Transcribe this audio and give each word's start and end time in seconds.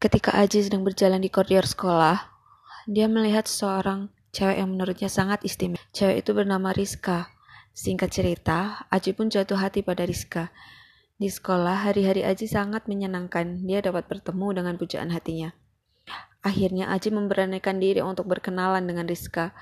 Ketika 0.00 0.32
Aji 0.32 0.64
sedang 0.64 0.80
berjalan 0.80 1.20
di 1.20 1.28
koridor 1.28 1.68
sekolah, 1.68 2.32
dia 2.88 3.04
melihat 3.04 3.44
seorang 3.44 4.08
cewek 4.32 4.56
yang 4.56 4.72
menurutnya 4.72 5.12
sangat 5.12 5.44
istimewa. 5.44 5.76
Cewek 5.92 6.24
itu 6.24 6.32
bernama 6.32 6.72
Rizka. 6.72 7.28
Singkat 7.76 8.08
cerita, 8.08 8.88
Aji 8.88 9.12
pun 9.12 9.28
jatuh 9.28 9.60
hati 9.60 9.84
pada 9.84 10.08
Rizka. 10.08 10.48
Di 11.20 11.28
sekolah, 11.28 11.84
hari-hari 11.84 12.24
Aji 12.24 12.48
sangat 12.48 12.88
menyenangkan. 12.88 13.60
Dia 13.68 13.84
dapat 13.84 14.08
bertemu 14.08 14.64
dengan 14.64 14.80
pujaan 14.80 15.12
hatinya. 15.12 15.52
Akhirnya 16.40 16.88
Aji 16.88 17.12
memberanikan 17.12 17.76
diri 17.76 18.00
untuk 18.00 18.24
berkenalan 18.24 18.88
dengan 18.88 19.04
Rizka. 19.04 19.52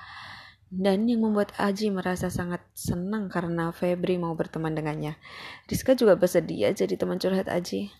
Dan 0.71 1.03
yang 1.11 1.19
membuat 1.19 1.51
Aji 1.59 1.91
merasa 1.91 2.31
sangat 2.31 2.63
senang 2.71 3.27
karena 3.27 3.75
Febri 3.75 4.15
mau 4.15 4.39
berteman 4.39 4.71
dengannya. 4.71 5.19
Rizka 5.67 5.99
juga 5.99 6.15
bersedia 6.15 6.71
jadi 6.71 6.95
teman 6.95 7.19
curhat 7.19 7.51
Aji. 7.51 7.91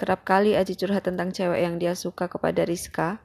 Kerap 0.00 0.24
kali 0.24 0.56
Aji 0.56 0.80
curhat 0.80 1.04
tentang 1.04 1.28
cewek 1.28 1.60
yang 1.60 1.76
dia 1.76 1.92
suka 1.92 2.24
kepada 2.24 2.64
Rizka, 2.64 3.20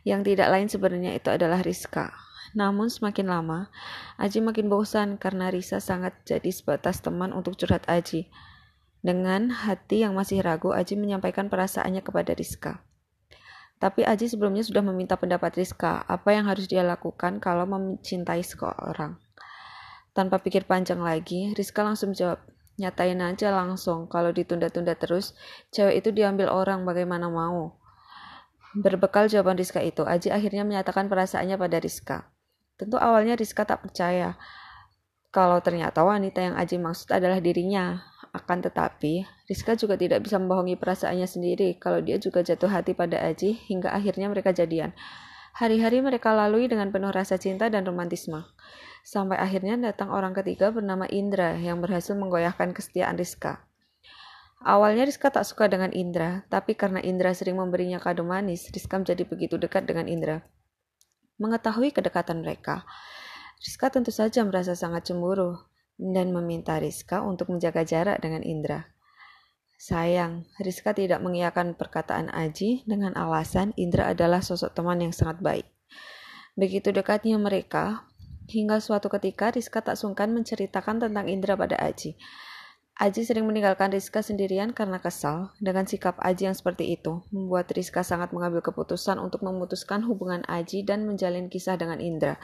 yang 0.00 0.24
tidak 0.24 0.48
lain 0.48 0.64
sebenarnya 0.64 1.12
itu 1.12 1.28
adalah 1.28 1.60
Rizka. 1.60 2.08
Namun 2.56 2.88
semakin 2.88 3.28
lama, 3.28 3.68
Aji 4.16 4.40
makin 4.40 4.72
bosan 4.72 5.20
karena 5.20 5.52
Risa 5.52 5.76
sangat 5.76 6.16
jadi 6.24 6.48
sebatas 6.48 7.04
teman 7.04 7.36
untuk 7.36 7.52
curhat 7.60 7.84
Aji. 7.84 8.32
Dengan 9.04 9.52
hati 9.52 10.00
yang 10.00 10.16
masih 10.16 10.40
ragu, 10.40 10.72
Aji 10.72 10.96
menyampaikan 10.96 11.52
perasaannya 11.52 12.00
kepada 12.00 12.32
Rizka. 12.32 12.80
Tapi 13.76 14.00
Aji 14.00 14.24
sebelumnya 14.28 14.64
sudah 14.64 14.80
meminta 14.80 15.20
pendapat 15.20 15.52
Rizka, 15.52 16.00
apa 16.08 16.32
yang 16.32 16.48
harus 16.48 16.64
dia 16.64 16.80
lakukan 16.80 17.44
kalau 17.44 17.68
mencintai 17.68 18.40
seseorang. 18.40 19.20
Tanpa 20.16 20.40
pikir 20.40 20.64
panjang 20.64 21.04
lagi, 21.04 21.52
Rizka 21.52 21.84
langsung 21.84 22.16
jawab, 22.16 22.40
Nyatain 22.80 23.20
aja 23.20 23.52
langsung, 23.52 24.08
kalau 24.08 24.32
ditunda-tunda 24.32 24.96
terus, 24.96 25.36
cewek 25.68 26.00
itu 26.00 26.16
diambil 26.16 26.48
orang 26.48 26.88
bagaimana 26.88 27.28
mau. 27.28 27.76
Berbekal 28.72 29.28
jawaban 29.28 29.60
Rizka 29.60 29.84
itu, 29.84 30.00
Aji 30.08 30.32
akhirnya 30.32 30.64
menyatakan 30.64 31.12
perasaannya 31.12 31.60
pada 31.60 31.76
Rizka. 31.76 32.32
Tentu 32.80 32.96
awalnya 32.96 33.36
Rizka 33.36 33.68
tak 33.68 33.84
percaya 33.84 34.40
kalau 35.30 35.62
ternyata 35.62 36.02
wanita 36.02 36.42
yang 36.42 36.58
Aji 36.58 36.82
maksud 36.82 37.14
adalah 37.14 37.38
dirinya. 37.38 38.02
Akan 38.30 38.62
tetapi, 38.62 39.26
Rizka 39.46 39.74
juga 39.74 39.94
tidak 39.98 40.26
bisa 40.26 40.38
membohongi 40.38 40.78
perasaannya 40.78 41.26
sendiri 41.26 41.78
kalau 41.78 41.98
dia 42.02 42.18
juga 42.18 42.42
jatuh 42.42 42.70
hati 42.70 42.94
pada 42.94 43.18
Aji 43.22 43.58
hingga 43.70 43.94
akhirnya 43.94 44.26
mereka 44.26 44.50
jadian. 44.50 44.90
Hari-hari 45.56 45.98
mereka 46.04 46.30
lalui 46.30 46.70
dengan 46.70 46.94
penuh 46.94 47.10
rasa 47.10 47.34
cinta 47.40 47.66
dan 47.66 47.82
romantisme. 47.82 48.46
Sampai 49.02 49.40
akhirnya 49.40 49.80
datang 49.80 50.12
orang 50.12 50.36
ketiga 50.36 50.70
bernama 50.70 51.08
Indra 51.08 51.56
yang 51.56 51.80
berhasil 51.80 52.14
menggoyahkan 52.14 52.76
kesetiaan 52.76 53.16
Rizka. 53.16 53.64
Awalnya 54.60 55.08
Rizka 55.08 55.32
tak 55.32 55.48
suka 55.48 55.72
dengan 55.72 55.88
Indra, 55.96 56.44
tapi 56.52 56.76
karena 56.76 57.00
Indra 57.00 57.32
sering 57.32 57.56
memberinya 57.56 57.96
kado 57.96 58.22
manis, 58.22 58.68
Rizka 58.68 59.00
menjadi 59.00 59.24
begitu 59.24 59.56
dekat 59.56 59.88
dengan 59.88 60.04
Indra. 60.04 60.44
Mengetahui 61.40 61.96
kedekatan 61.96 62.44
mereka, 62.44 62.84
Rizka 63.56 63.88
tentu 63.88 64.12
saja 64.12 64.44
merasa 64.44 64.76
sangat 64.76 65.08
cemburu 65.08 65.56
dan 65.96 66.28
meminta 66.32 66.76
Rizka 66.76 67.24
untuk 67.24 67.48
menjaga 67.48 67.88
jarak 67.88 68.20
dengan 68.20 68.44
Indra. 68.44 68.84
Sayang, 69.80 70.44
Rizka 70.60 70.92
tidak 70.92 71.24
mengiyakan 71.24 71.72
perkataan 71.72 72.28
Aji 72.28 72.84
dengan 72.84 73.16
alasan 73.16 73.72
Indra 73.80 74.12
adalah 74.12 74.44
sosok 74.44 74.76
teman 74.76 75.00
yang 75.00 75.16
sangat 75.16 75.40
baik. 75.40 75.64
Begitu 76.52 76.92
dekatnya 76.92 77.40
mereka, 77.40 78.04
Hingga 78.50 78.82
suatu 78.82 79.06
ketika 79.06 79.54
Rizka 79.54 79.78
tak 79.78 79.94
sungkan 79.94 80.34
menceritakan 80.34 80.98
tentang 80.98 81.30
Indra 81.30 81.54
pada 81.54 81.78
Aji. 81.78 82.18
Aji 82.98 83.22
sering 83.22 83.46
meninggalkan 83.46 83.94
Rizka 83.94 84.26
sendirian 84.26 84.74
karena 84.74 84.98
kesal 84.98 85.54
dengan 85.62 85.86
sikap 85.86 86.18
Aji 86.18 86.50
yang 86.50 86.58
seperti 86.58 86.98
itu, 86.98 87.22
membuat 87.30 87.70
Rizka 87.70 88.02
sangat 88.02 88.34
mengambil 88.34 88.58
keputusan 88.66 89.22
untuk 89.22 89.46
memutuskan 89.46 90.02
hubungan 90.02 90.42
Aji 90.50 90.82
dan 90.82 91.06
menjalin 91.06 91.46
kisah 91.46 91.78
dengan 91.78 92.02
Indra. 92.02 92.42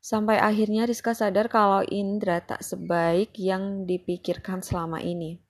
Sampai 0.00 0.40
akhirnya 0.40 0.88
Rizka 0.88 1.12
sadar 1.12 1.52
kalau 1.52 1.84
Indra 1.84 2.40
tak 2.40 2.64
sebaik 2.64 3.36
yang 3.36 3.84
dipikirkan 3.84 4.64
selama 4.64 5.04
ini. 5.04 5.45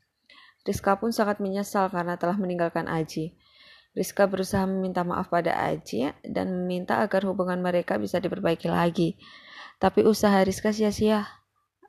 Rizka 0.67 0.99
pun 0.99 1.15
sangat 1.15 1.39
menyesal 1.39 1.87
karena 1.95 2.19
telah 2.19 2.35
meninggalkan 2.35 2.91
Aji. 2.91 3.39
Rizka 3.95 4.27
berusaha 4.27 4.67
meminta 4.67 5.07
maaf 5.07 5.31
pada 5.31 5.55
Aji 5.57 6.11
dan 6.27 6.51
meminta 6.53 6.99
agar 6.99 7.23
hubungan 7.25 7.63
mereka 7.63 7.97
bisa 7.97 8.19
diperbaiki 8.19 8.67
lagi. 8.67 9.15
Tapi 9.79 10.03
usaha 10.03 10.43
Rizka 10.43 10.75
sia-sia. 10.75 11.25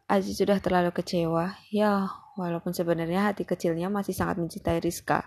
Aji 0.08 0.32
sudah 0.32 0.62
terlalu 0.62 0.94
kecewa. 0.94 1.58
Ya, 1.74 2.08
walaupun 2.38 2.72
sebenarnya 2.72 3.34
hati 3.34 3.44
kecilnya 3.44 3.90
masih 3.90 4.14
sangat 4.14 4.38
mencintai 4.38 4.78
Rizka. 4.78 5.26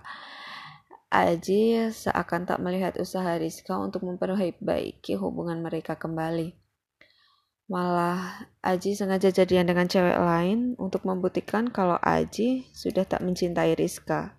Aji 1.11 1.91
seakan 1.91 2.47
tak 2.47 2.63
melihat 2.63 2.95
usaha 3.03 3.35
Rizka 3.35 3.75
untuk 3.75 4.07
memperbaiki 4.07 5.19
hubungan 5.19 5.59
mereka 5.59 5.99
kembali. 5.99 6.60
Malah 7.71 8.51
Aji 8.67 8.99
sengaja 8.99 9.31
jadian 9.31 9.71
dengan 9.71 9.87
cewek 9.87 10.19
lain 10.19 10.75
untuk 10.75 11.07
membuktikan 11.07 11.71
kalau 11.71 12.03
Aji 12.03 12.67
sudah 12.75 13.07
tak 13.07 13.23
mencintai 13.23 13.79
Rizka. 13.79 14.35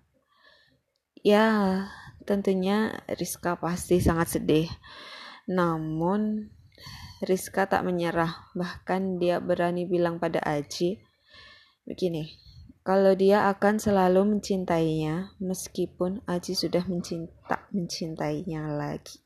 Ya, 1.24 1.80
tentunya 2.28 3.00
Rizka 3.08 3.56
pasti 3.56 4.04
sangat 4.04 4.36
sedih. 4.36 4.68
Namun 5.48 6.52
Rizka 7.24 7.64
tak 7.64 7.88
menyerah, 7.88 8.52
bahkan 8.52 9.16
dia 9.16 9.40
berani 9.40 9.88
bilang 9.88 10.20
pada 10.20 10.44
Aji, 10.44 11.00
begini, 11.88 12.36
kalau 12.84 13.16
dia 13.16 13.46
akan 13.48 13.78
selalu 13.78 14.26
mencintainya 14.26 15.32
meskipun 15.38 16.20
Aji 16.28 16.52
sudah 16.58 16.82
mencinta 16.84 17.64
mencintainya 17.72 18.76
lagi. 18.76 19.21